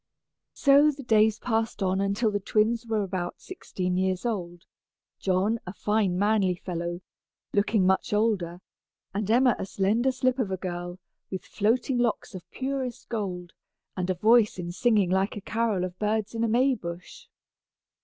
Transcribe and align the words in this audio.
So 0.55 0.89
the 0.89 1.03
days 1.03 1.37
passed 1.37 1.83
on 1.83 2.01
until 2.01 2.31
the 2.31 2.39
twins 2.39 2.87
were 2.87 3.03
about 3.03 3.39
sixteen 3.39 3.97
years 3.97 4.25
old, 4.25 4.65
John 5.19 5.59
a 5.67 5.73
fine 5.73 6.17
manly 6.17 6.55
fellow, 6.55 7.01
looking 7.53 7.85
much 7.85 8.11
older, 8.11 8.61
and 9.13 9.29
Emma 9.29 9.55
a 9.59 9.65
slender 9.67 10.11
slip 10.11 10.39
of 10.39 10.49
a 10.49 10.57
girl, 10.57 10.97
with 11.29 11.45
floating 11.45 11.99
locks 11.99 12.33
of 12.33 12.49
purest 12.49 13.09
gold, 13.09 13.53
and 13.95 14.09
a 14.09 14.15
voice 14.15 14.57
in 14.57 14.71
singing 14.71 15.11
like 15.11 15.37
a 15.37 15.41
carol 15.41 15.83
of 15.83 15.99
birds 15.99 16.33
in 16.33 16.43
a 16.43 16.47
Maybush. 16.49 17.27